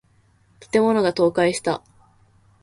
[0.71, 1.83] 建物が倒壊した。